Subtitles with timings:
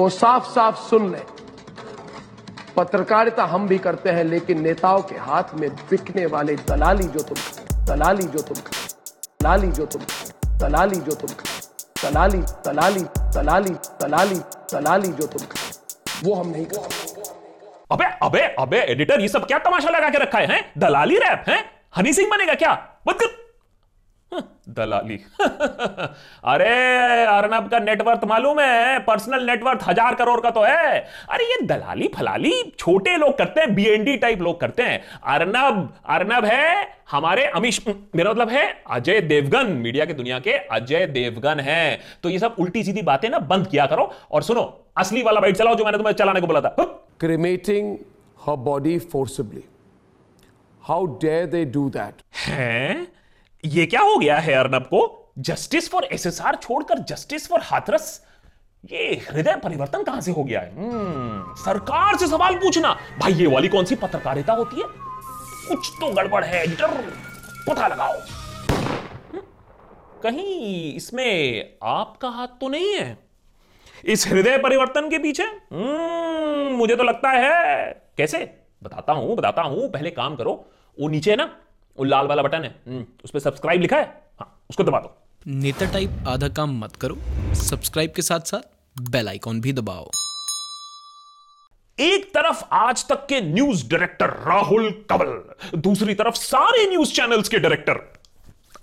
[0.00, 1.18] वो साफ़ साफ़ सुन ले।
[2.76, 7.36] पत्रकारिता हम भी करते हैं लेकिन नेताओं के हाथ में बिकने वाले दलाली जो तुम
[7.84, 8.56] दलाली जो तुम
[9.42, 10.02] दलाली जो तुम
[10.58, 11.30] दलाली जो तुम
[12.04, 13.00] दलाली दलाली
[13.34, 14.40] दलाली दलाली
[14.72, 15.46] दलाली जो तुम
[16.24, 17.22] वो हम नहीं करते।
[17.92, 20.72] अबे अबे अबे एडिटर ये सब क्या तमाशा लगा के रखा है हैं?
[20.78, 21.64] दलाली रैप हैं?
[21.96, 22.70] हनी सिंह बनेगा क्या?
[22.70, 23.00] हाँ,
[24.74, 25.18] दलाली।
[26.44, 26.74] अरे
[27.26, 28.98] अर्नब का नेटवर्थ मालूम है?
[28.98, 30.98] पर्सनल नेटवर्थ हज़ार करोड़ का तो है।
[31.30, 35.02] अरे ये दलाली फलाली छोटे लोग करते हैं बीएनडी टाइप लोग करते हैं।
[35.34, 41.06] अर्नब अर्नब है हमारे अमिश मेरा मतलब है अजय देवगन मीडिया की दुनिया के अजय
[41.06, 44.62] देवगन है। तो ये सब उल्टी सीधी बातें ना बंद किया करो और सुनो
[44.98, 46.74] असली वाला बाइट चलाओ जो मैंने तुम्हें चलाने को बोला था।
[47.20, 47.88] cremating
[48.40, 49.62] her body forcibly.
[50.82, 52.22] How dare they do that?
[52.44, 53.06] हैं?
[53.64, 55.32] ये क्या हो गया है अर्नब को?
[55.38, 58.26] जस्टिस फॉर एसएसआर छोड़कर जस्टिस फॉर हाथरस?
[58.92, 60.76] ये हृदय परिवर्तन कहाँ से हो गया है?
[60.76, 64.86] हम्म, सरकार से सवाल पूछना। भाई ये वाली कौन सी पत्रकारिता होती है?
[65.68, 66.86] कुछ तो गड़बड़ है एडिटर
[67.68, 69.40] पता लगाओ। हम्म,
[70.22, 73.18] कहीं इसमें आपका हाथ तो नहीं है?
[74.04, 75.42] इस हृदय परिवर्तन के पीछे?
[75.42, 78.38] हम्म, मुझे तो लगता है। कैसे?
[78.82, 81.56] बताता हूँ बताता हूँ पहले काम करो। वो नीचे ना?
[82.00, 84.04] वो लाल वाला बटन है हम्म, उस पर सब्सक्राइब लिखा है
[84.40, 85.16] हाँ उसको दबा दो
[85.62, 87.16] नेता टाइप आधा काम मत करो
[87.62, 90.10] सब्सक्राइब के साथ साथ बेल आइकॉन भी दबाओ
[91.98, 97.58] एक तरफ़ आज तक के न्यूज़ डायरेक्टर राहुल कंवल दूसरी तरफ़ सारे न्यूज़ चैनल्स के
[97.66, 98.00] डायरेक्टर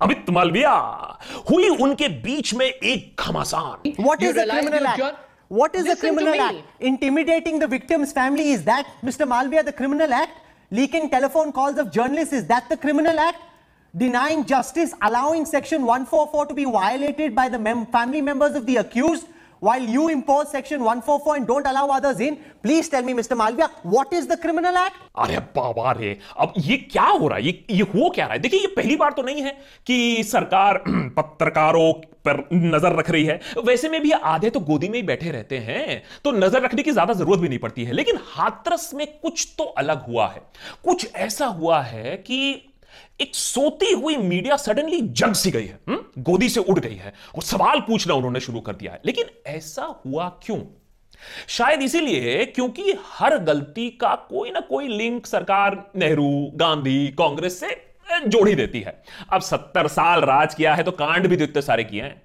[0.01, 0.73] अमित मालविया
[1.49, 4.99] हुई उनके बीच में एक घमासान What You is the realize criminal you, act?
[4.99, 5.15] John?
[5.51, 6.59] What is the Listen to criminal me.
[6.59, 6.83] act?
[6.83, 7.59] Intimidating
[10.69, 13.41] Leaking telephone calls of journalists, is that the criminal act?
[13.95, 18.75] Denying justice, allowing section 144 to be violated by the mem- family members of the
[18.77, 19.27] accused,
[19.59, 22.37] while you impose section 144 and don't allow others in.
[22.63, 23.37] Please tell me, Mr.
[23.37, 24.95] Malviya, what is the criminal act?
[25.17, 28.39] अरे बाबा रे अब ये क्या हो रहा है ये ये हो क्या रहा है
[28.39, 29.57] देखिए ये पहली बार तो नहीं है
[29.87, 30.83] कि सरकार
[31.17, 31.91] पत्रकारों
[32.27, 35.57] पर नज़र रख रही है वैसे में भी आधे तो गोदी में ही बैठे रहते
[35.67, 39.47] हैं तो नज़र रखने की ज़्यादा ज़रूरत भी नहीं पड़ती है लेकिन हाथरस में कुछ
[39.57, 40.41] तो अलग हुआ है
[40.83, 42.39] कुछ ऐसा हुआ है कि
[43.21, 46.11] एक सोती हुई मीडिया सडनली जग सी गई है हुँ?
[46.19, 50.01] गोदी से उड़ गई है और सवाल पूछना उन्होंने शुरू कर दिया है। लेकिन ऐसा
[50.05, 50.59] हुआ क्यों?
[51.47, 57.87] शायद इसीलिए क्योंकि हर गलती का कोई ना कोई लिंक सरकार, नेहरू, गांधी, कांग्रेस से
[58.27, 59.03] जोड़ देती है।
[59.33, 62.21] अब सत्तर साल राज किया है तो कांड भी तो इतने सारे किए हैं।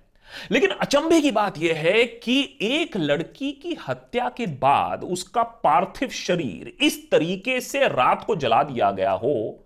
[0.50, 6.09] लेकिन अचंभे की बात यह है कि एक लड़की की हत्या के बाद उसका पार्थिव
[6.09, 9.65] शरीर इस तरीके से रात को जला दिया गया हो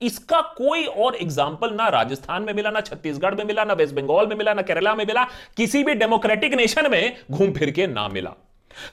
[0.00, 4.26] इसका कोई और एग्ज़ाम्पल ना राजस्थान में मिला, ना छत्तीसगढ़ में मिला, ना वेस्ट बंगाल
[4.26, 5.24] में मिला, ना केरला में मिला,
[5.56, 8.34] किसी भी डेमोक्रेटिक नेशन में घूम फिर के ना मिला।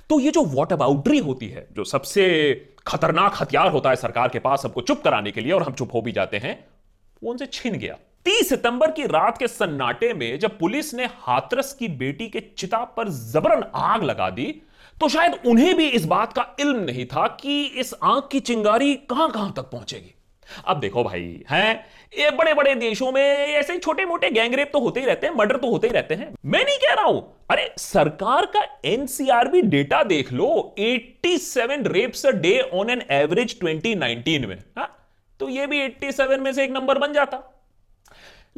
[0.09, 2.23] तो ये जो वॉट अबाउटरी होती है, जो सबसे
[2.87, 5.93] खतरनाक हथियार होता है सरकार के पास सबको चुप कराने के लिए और हम चुप
[5.93, 6.57] हो भी जाते हैं,
[7.21, 11.73] वो उनसे छिन गया। 30 सितंबर की रात के सन्नाटे में जब पुलिस ने हाथरस
[11.73, 14.45] की बेटी के चिता पर जबरन आग लगा दी
[14.97, 18.93] तो शायद उन्हें भी इस बात का इल्म नहीं था कि इस आग की चिंगारी
[19.09, 20.13] कहाँ कहाँ तक पहुंचेगी।
[20.65, 21.85] अब देखो भाई, हैं?
[22.19, 25.57] ये बड़े बड़े देशों में ऐसे छोटे मोटे गैंगरेप तो होते ही रहते हैं, मर्डर
[25.57, 30.03] तो होते ही रहते हैं। मैं नहीं कह रहा हूँ। अरे, सरकार का एनसीआरबी डेटा
[30.03, 35.09] देख लो 87 rapes a day on an average 2019 में। हा?
[35.39, 37.63] तो ये भी 87 में से एक नंबर बन जाता।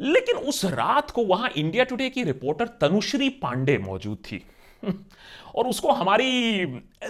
[0.00, 4.46] लेकिन उस रात को वहाँ इंडिया टुडे की रिपोर्टर तनुश्री पांडे मौजूद थी।
[5.54, 6.64] और उसको हमारी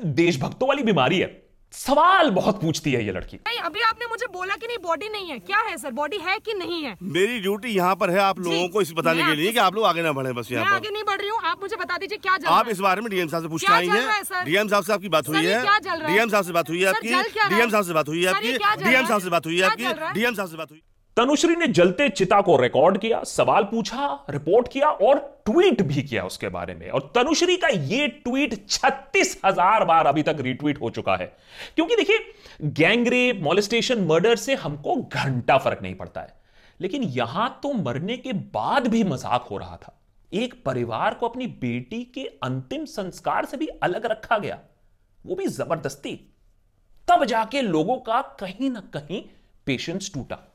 [0.04, 4.56] देशभक्तों वाली बीमारी है। सवाल बहुत पूछती है ये लड़की। नहीं अभी आपने मुझे बोला
[4.56, 6.96] कि नहीं बॉडी नहीं है। क्या है सर बॉडी है कि नहीं है?
[7.02, 9.84] मेरी ड्यूटी यहाँ पर है आप लोगों को इस बताने के लिए कि आप लोग
[9.86, 12.18] आगे ना बढ़े बस यहाँ यहाँ आगे नहीं बढ़ रही हूँ आप मुझे बता दीजिए
[12.18, 14.44] क्या आप इस बारे में डीएम साहब से पूछ रहा है, हैं सर?
[14.44, 15.62] डीएम साहब से आपकी बात हुई है?
[16.06, 17.08] डीएम साहब से बात हुई है आपकी?
[17.48, 18.52] डीएम साहब से बात हुई है आपकी?
[18.84, 19.84] डीएम साहब से बात हुई है आपकी?
[20.20, 20.82] डीएम साहब से बात हुई
[21.16, 26.24] तनुश्री ने जलते चिता को रिकॉर्ड किया, सवाल पूछा रिपोर्ट किया और ट्वीट भी किया
[26.24, 30.90] उसके बारे में। और तनुश्री का यह ट्वीट छत्तीस हज़ार बार अभी तक रीट्वीट हो
[30.90, 31.26] चुका है।
[31.76, 32.18] क्योंकि देखिए
[32.62, 36.38] गैंगरेप मॉलेस्टेशन मर्डर से हमको घंटा फ़र्क नहीं पड़ता है।
[36.80, 39.96] लेकिन यहाँ तो मरने के बाद भी मज़ाक हो रहा था।
[40.32, 44.58] एक परिवार को अपनी बेटी के अंतिम संस्कार से भी अलग रखा गया।
[45.24, 46.14] वो भी ज़बरदस्ती।
[47.08, 49.22] तब जाके लोगों का कहीं ना कहीं
[49.66, 50.46] पेशेंस टूटा।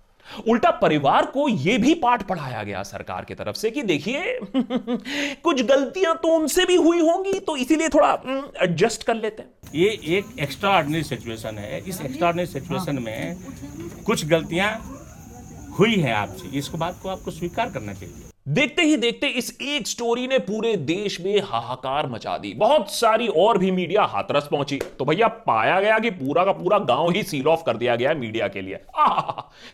[0.48, 4.40] उल्टा परिवार को यह भी पाठ पढ़ाया गया सरकार की तरफ़ से कि देखिए
[5.44, 8.12] कुछ गलतियाँ तो उनसे भी हुई होंगी तो इसीलिए थोड़ा
[8.64, 13.38] एडजस्ट कर लेते हैं। ये एक एक्स्ट्रा ऑर्डनरी सिचुएशन है। इस एक्स्ट्रा ऑर्डनरी सिचुएशन में
[14.06, 14.72] कुछ गलतियाँ
[15.80, 19.88] हुई है आपसे। इसको बात को आपको स्वीकार करना चाहिए। देखते ही देखते इस एक
[19.88, 24.80] स्टोरी ने पूरे देश में हाहाकार मचा दी। बहुत सारी और भी मीडिया हाथरस पहुँची।
[25.00, 28.14] तो भैया, पाया गया कि पूरा का पूरा गाँव ही सील ऑफ़ कर दिया गया
[28.14, 28.80] मीडिया के लिए।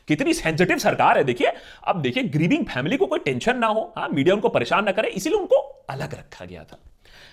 [0.08, 1.52] कितनी सेंसिटिव सरकार है, देखिए।
[1.88, 5.10] अब देखिए ग्रीविंग फैमिली को कोई टेंशन ना हो। हाँ मीडिया उनको परेशान ना करे,
[5.10, 6.80] इसीलिए उनको अलग रखा गया था।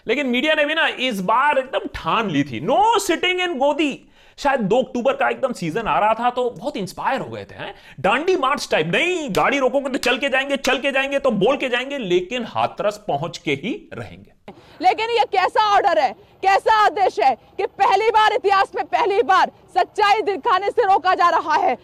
[0.06, 3.93] लेकिन मीडिया ने भी ना इस बार एकदम ठान ली थी। नो सिटिंग इन गोदी
[4.38, 7.55] शायद दो अक्टूबर का एकदम सीज़न आ रहा था तो बहुत इंस्पायर हो गए थे
[7.55, 7.75] हैं?
[8.00, 11.56] डांडी मार्च टाइप नहीं गाड़ी रोकोगे तो चल के जाएँगे चल के जाएँगे तो बोल
[11.56, 14.32] के जाएँगे लेकिन हाथरस पहुँच के ही रहेंगे।
[14.81, 16.12] लेकिन ये कैसा ऑर्डर है?
[16.43, 21.29] कैसा आदेश है कि पहली बार इतिहास में पहली बार सच्चाई दिखाने से रोका जा
[21.31, 21.76] रहा है?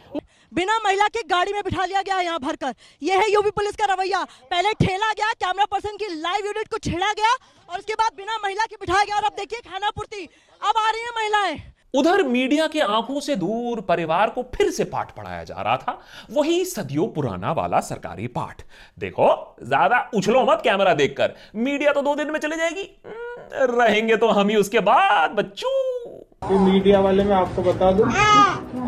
[0.53, 3.93] बिना महिला के गाड़ी में बिठा लिया गया यहाँ भरकर। यह है यूपी पुलिस का
[3.93, 7.35] रवैया। पहले ठेला गया कैमरा पर्सन की लाइव यूनिट को छेड़ा गया
[7.69, 10.29] और उसके बाद बिना महिला के बिठाया गया। और अब देखिए खाना पूर्ति
[10.63, 14.85] अब आ रही है महिलाएँ। उधर मीडिया के आँखों से दूर परिवार को फिर से
[14.85, 15.99] पाठ पढ़ाया जा रहा था।
[16.33, 18.63] वही सदियों पुराना वाला सरकारी पाठ।
[18.99, 24.17] देखो ज़्यादा उछलो मत कैमरा देखकर। मीडिया तो दो दिन में चले जाएगी। हम्म, रहेंगे
[24.17, 28.07] तो हम ही उसके बाद बच्चों। मीडिया वाले मैं आपको बता दूँ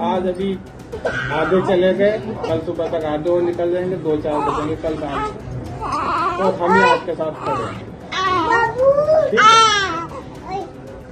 [0.04, 0.52] आज अभी
[1.34, 2.18] आधे चले गए
[2.48, 5.28] कल सुबह तक आधे और निकल जाएँगे दो चार बजेंगे कल काम
[6.38, 7.34] तो हम ही। आपके साथ?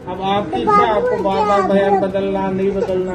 [0.04, 3.14] अब आपकी इच्छा, आपको बार बार बयान बदलना, नहीं बदलना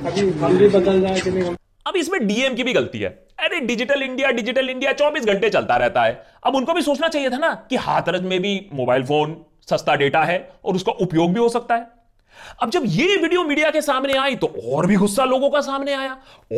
[0.00, 1.54] अभी हम भी बदल जाए कि नहीं
[1.86, 3.08] अब इसमें डीएम की भी गलती है।
[3.40, 7.30] अरे, डिजिटल इंडिया डिजिटल इंडिया 24 घंटे चलता रहता है। अब उनको भी सोचना चाहिए
[7.30, 9.36] था ना कि हाथरस में भी मोबाइल फ़ोन,
[9.70, 11.86] सस्ता डेटा है और उसका उपयोग भी हो सकता है।
[12.62, 15.94] अब जब ये वीडियो मीडिया के सामने आई तो और भी गुस्सा लोगों का सामने
[15.94, 16.16] आया,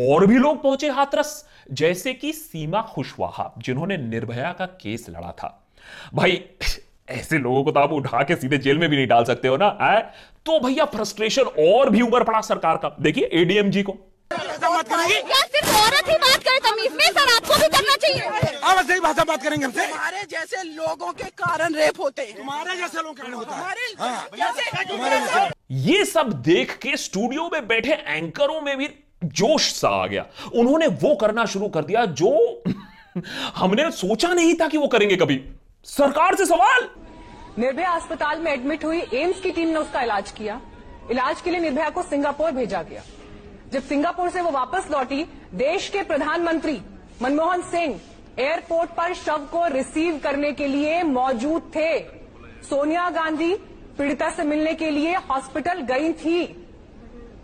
[0.08, 5.58] और भी लोग पहुँचे हाथरस। जैसे कि सीमा खुशवाहा, जिन्होंने निर्भया का केस लड़ा था।
[6.14, 6.42] भाई
[7.12, 9.56] ऐसे लोगों को तो आप उठा के सीधे जेल में भी नहीं डाल सकते हो
[9.56, 10.00] ना आए?
[10.46, 13.92] तो भैया फ्रस्ट्रेशन और भी उबर पड़ा सरकार का। देखिए एडीएमजी को।
[14.32, 17.04] क्या सिर्फ़ औरत ही बात करे तमीज में?
[17.04, 18.20] सर आपको भी करना चाहिए।
[18.64, 22.76] अब सही भाषा बात करेंगे हमसे। हमारे जैसे लोगों के कारण रेप होते हैं। तुम्हारे
[22.76, 28.76] जैसे लोग कहने होता है। हमारे ये सब देख के स्टूडियो में बैठे एंकरों में
[28.78, 28.88] भी
[29.24, 32.62] जोश सा आ गया। उन्होंने वो करना शुरू कर दिया जो
[33.56, 35.40] हमने सोचा नहीं था कि वो करेंगे कभी।
[35.84, 36.88] सरकार से सवाल?
[37.58, 40.60] निर्भया अस्पताल में एडमिट हुई एम्स की टीम ने उसका इलाज किया।
[41.10, 43.02] इलाज के लिए निर्भया को सिंगापुर भेजा गया।
[43.72, 46.80] जब सिंगापुर से वो वापस लौटी, देश के प्रधानमंत्री
[47.22, 48.00] मनमोहन सिंह
[48.38, 51.98] एयरपोर्ट पर शव को रिसीव करने के लिए मौजूद थे।
[52.62, 53.54] सोनिया गांधी
[53.98, 56.40] पीड़िता से मिलने के लिए हॉस्पिटल गई थी।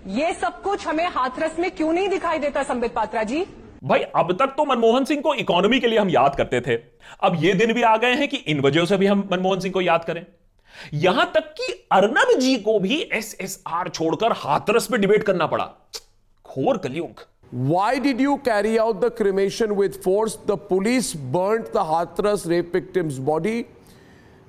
[0.07, 3.45] ये सब कुछ हमें हाथरस में क्यों नहीं दिखाई देता, संबित पात्रा जी?
[3.85, 6.77] भाई अब तक तो मनमोहन सिंह को इकोनॉमी के लिए हम याद करते थे
[7.25, 9.73] अब ये दिन भी आ गए हैं कि इन वजहों से भी हम मनमोहन सिंह
[9.75, 10.25] को याद करें
[10.95, 15.71] यहाँ तक कि अर्नब जी को भी एसएसआर छोड़कर हाथरस में डिबेट करना पड़ा
[16.45, 20.37] घोर कलयुग Why did you carry out the cremation with force?
[20.49, 23.67] The police burnt the Hathras rape victim's body.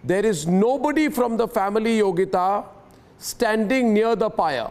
[0.04, 2.66] There is nobody from the family Yogita
[3.20, 4.68] standing near the pyre.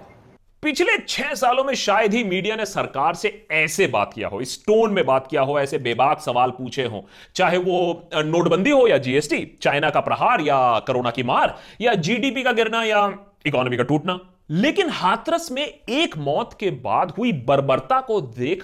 [0.63, 4.65] पिछले छह सालों में शायद ही मीडिया ने सरकार से ऐसे बात किया हो, इस
[4.67, 8.99] टोन में बात किया हो, ऐसे बेबाक सवाल पूछे हो। चाहे वो नोटबंदी हो या
[8.99, 13.07] जीएसटी, चाइना का प्रहार या कोरोना की मार, या जीडीपी का गिरना या
[13.47, 14.19] इकोनॉमी का टूटना।
[14.51, 18.63] लेकिन हाथरस में एक मौत के बाद हुई बर्बरता को देख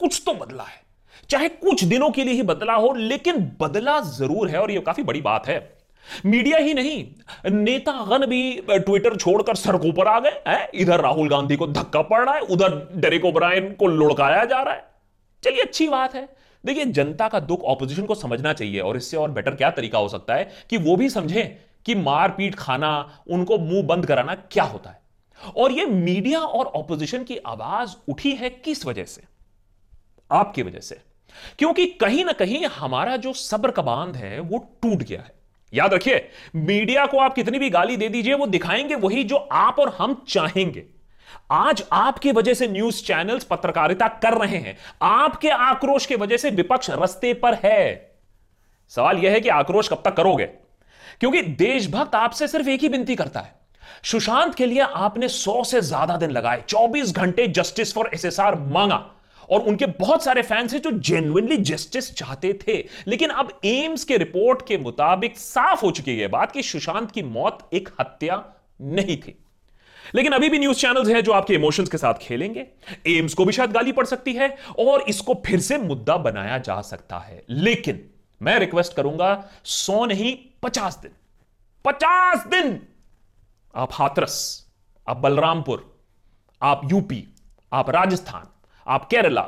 [0.00, 0.82] कुछ तो बदला है।
[1.30, 5.02] चाहे कुछ दिनों के लिए ही बदला हो, लेकिन बदला ज़रूर है और यह काफ़ी
[5.02, 5.77] बड़ी बात है।
[6.26, 7.06] मीडिया ही नहीं
[7.50, 10.68] नेतागण भी ट्विटर छोड़कर सड़कों पर आ गए, हैं?
[10.74, 14.74] इधर राहुल गांधी को धक्का पड़ रहा है, उधर डेरेक ओब्रायन को लुढ़काया जा रहा
[14.74, 14.84] है।
[15.44, 16.28] चलिए, अच्छी बात है।
[16.66, 20.08] देखिए, जनता का दुख ऑपोजिशन को समझना चाहिए, और इससे और बेटर क्या तरीका हो
[20.08, 24.90] सकता है कि वो भी समझे कि मारपीट खाना, उनको मुँह बंद कराना क्या होता
[24.90, 25.02] है।
[25.56, 29.22] और ये मीडिया और ऑपोजिशन की आवाज़ उठी है किस वजह से?
[30.32, 30.98] आपकी वजह से।
[31.58, 35.37] क्योंकि कहीं ना कहीं हमारा जो सब्र का बाँध है, वो टूट गया है।
[35.74, 39.78] याद रखिए, मीडिया को आप कितनी भी गाली दे दीजिए, वो दिखाएँगे वही जो आप
[39.78, 40.84] और हम चाहेंगे।
[41.50, 46.50] आज आपकी वजह से न्यूज़ चैनल्स पत्रकारिता कर रहे हैं। आपके आक्रोश की वजह से
[46.50, 48.16] विपक्ष रस्ते पर है।
[48.88, 50.44] सवाल यह है कि आक्रोश कब तक करोगे?
[51.20, 53.54] क्योंकि देशभक्त आपसे सिर्फ़ एक ही विनती करता है।
[54.04, 59.10] सुशांत के लिए आपने सौ से ज़्यादा दिन लगाए 24 घंटे जस्टिस फॉर एसएसआर मांगा।
[59.50, 64.16] और उनके बहुत सारे फैंस हैं जो जेन्युइनली जस्टिस चाहते थे। लेकिन अब एम्स के
[64.16, 68.44] रिपोर्ट के मुताबिक साफ़ हो चुकी है बात कि सुशांत की मौत एक हत्या
[68.80, 69.44] नहीं थी।
[70.14, 72.66] लेकिन अभी भी न्यूज़ चैनल्स हैं जो आपके इमोशंस के साथ खेलेंगे।
[73.06, 76.80] एम्स को भी शायद गाली पड़ सकती है और इसको फिर से मुद्दा बनाया जा
[76.80, 78.10] सकता है। लेकिन
[78.42, 81.10] मैं रिक्वेस्ट करूँगा, सौ नहीं, पचास दिन।
[81.84, 82.82] पचास दिन!
[83.74, 84.66] आप हाथरस,
[85.08, 85.98] आप बलरामपुर,
[86.62, 87.28] आप यूपी,
[87.72, 88.57] आप राजस्थान
[88.88, 89.42] आप केरला,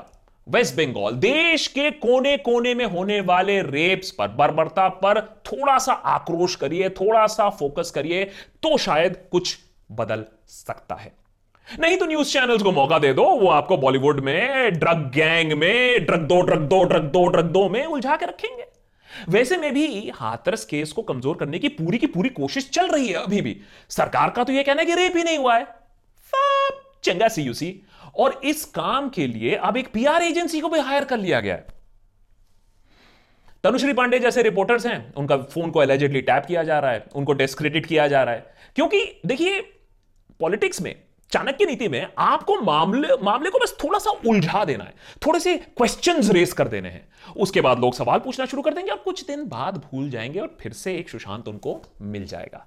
[0.46, 5.92] वेस्ट बंगाल, देश के कोने कोने में होने वाले रेप्स पर, बर्बरता पर थोड़ा सा
[5.92, 8.24] आक्रोश करिए थोड़ा सा फोकस करिए
[8.62, 9.56] तो शायद कुछ
[9.92, 11.12] बदल सकता है।
[11.68, 16.06] नहीं तो न्यूज़ चैनल्स को मौका दे दो, वो आपको बॉलीवुड में ड्रग गैंग में
[16.06, 18.66] ड्रग दो ड्रग दो ड्रग दो ड्रग दो में उलझा के रखेंगे।
[19.28, 23.08] वैसे में भी हाथरस केस को कमज़ोर करने की पूरी की पूरी कोशिश चल रही
[23.08, 23.56] है अभी भी।
[23.90, 25.66] सरकार का तो यह कहना है कि रेप ही नहीं हुआ है।
[27.02, 27.82] चंगा सी यूसी
[28.18, 31.54] और इस काम के लिए अब एक पीआर एजेंसी को भी हायर कर लिया गया
[31.54, 31.66] है।
[33.64, 37.32] तनुश्री पांडे जैसे रिपोर्टर्स हैं, उनका फ़ोन को एलिजेडली टैप किया जा रहा है, उनको
[37.32, 39.60] डिस्क्रेडिट किया जा रहा है। क्योंकि देखिए
[40.40, 44.94] पॉलिटिक्स में, चाणक्य नीति में आपको मामले मामले को बस थोड़ा सा उलझा देना है।
[45.26, 48.90] थोड़े से क्वेश्चंस रेस कर देने हैं। उसके बाद लोग सवाल पूछना शुरू कर देंगे
[48.90, 52.66] और कुछ दिन बाद भूल जाएँगे और फिर से एक सुशांत उनको मिल जाएगा।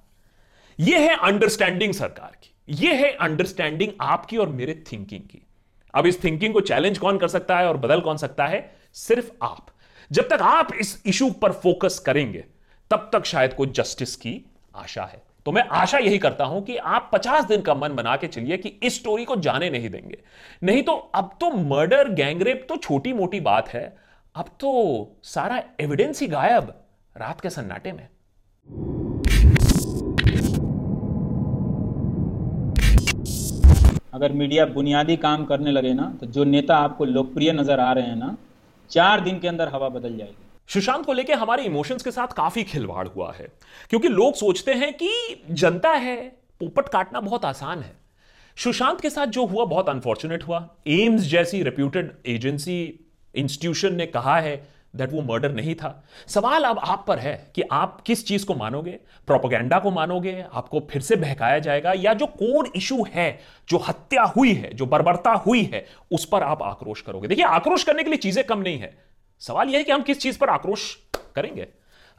[0.80, 5.48] यह है अंडरस्टैंडिंग सरकार की। यह है अंडरस्टैंडिंग आपकी और मेरे थिंकिंग की।
[5.96, 8.75] अब इस थिंकिंग को चैलेंज कौन कर सकता है और बदल कौन सकता है?
[8.94, 9.65] सिर्फ़ आप।
[10.12, 12.46] जब तक आप इस इशू पर फोकस करेंगे,
[12.92, 16.77] तब तक शायद कोई जस्टिस की आशा है। तो मैं आशा यही करता हूँ कि
[16.77, 20.18] आप 50 दिन का मन बना के चलिए कि इस स्टोरी को जाने नहीं देंगे।
[20.63, 23.98] नहीं तो अब तो मर्डर गैंगरेप तो छोटी मोटी बात है।
[24.36, 26.84] अब तो सारा एविडेंस ही गायब
[27.18, 28.08] रात के सन्नाटे में।
[34.13, 38.05] अगर मीडिया बुनियादी काम करने लगे ना तो जो नेता आपको लोकप्रिय नज़र आ रहे
[38.05, 38.36] हैं ना,
[38.91, 40.36] चार दिन के अंदर हवा बदल जाएगी।
[40.70, 43.48] सुशांत को लेकर हमारे इमोशंस के साथ काफ़ी खिलवाड़ हुआ है,
[43.89, 45.10] क्योंकि लोग सोचते हैं कि
[45.51, 46.15] जनता है,
[46.62, 47.96] पोपट काटना बहुत आसान है।
[48.58, 52.77] सुशांत के साथ जो हुआ, बहुत अनफॉर्चुनेट हुआ। एम्स जैसी रेप्यूटेड एजेंसी
[53.36, 54.55] इंस्टीट्यूशन ने कहा है
[54.94, 58.56] दैट वो मर्डर नहीं था। सवाल अब आप पर है कि आप किस चीज़ को
[58.56, 58.92] मानोगे?
[59.28, 60.44] प्रोपोगेंडा को मानोगे?
[60.54, 61.94] आपको फिर से बहकाया जाएगा?
[61.96, 66.44] या जो कोर इशू है, जो हत्या हुई है, जो बर्बरता हुई है, उस पर
[66.44, 67.28] आप आक्रोश करोगे?
[67.28, 68.94] देखिए, आक्रोश करने के लिए चीज़ें कम नहीं है।
[69.42, 70.96] सवाल यह है कि हम किस चीज़ पर आक्रोश
[71.36, 71.68] करेंगे?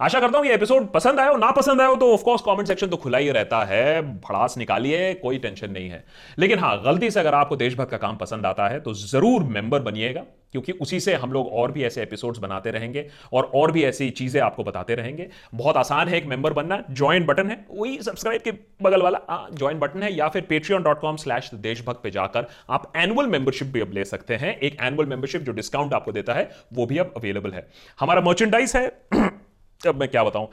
[0.00, 2.68] आशा करता हूँ ये एपिसोड पसंद आया हो। ना पसंद आया हो तो ऑफकोर्स कमेंट
[2.68, 6.04] सेक्शन तो खुला ही रहता है। भड़ास निकालिए, कोई टेंशन नहीं है।
[6.38, 9.82] लेकिन हाँ गलती से अगर आपको देशभक्त का काम पसंद आता है तो ज़रूर मेंबर
[9.82, 10.22] बनिएगा।
[10.54, 14.08] क्योंकि उसी से हम लोग और भी ऐसे एपिसोड्स बनाते रहेंगे और और भी ऐसी
[14.12, 18.42] चीज़ें आपको बताते रहेंगे। बहुत आसान है एक मेंबर बनना ज्वाइन बटन है, वही सब्सक्राइब
[18.42, 22.46] के बगल वाला ज्वाइन बटन है, या फिर पेट्रियन डॉट कॉम स्लैश देशभक्त पे जाकर
[22.70, 26.34] आप एनुअल मेंबरशिप भी अब ले सकते हैं। एक एनुअल मेंबरशिप जो डिस्काउंट आपको देता
[26.34, 27.66] है, वो भी अब अवेलेबल है।
[28.00, 28.86] हमारा मर्चेंडाइज है,
[29.86, 30.46] अब मैं क्या बताऊँ?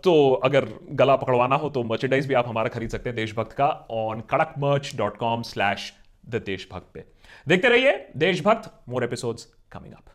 [0.00, 3.68] तो अगर गला पकड़वाना हो तो मर्चेंडाइज भी आप हमारा खरीद सकते हैं, देशभक्त का
[3.90, 5.92] ऑन कड़क merch dot com slash
[6.28, 7.04] the देशभक्त पे।
[7.46, 10.14] देखते रहिए देशभक्त मोर एपिसोड्स कमिंग अप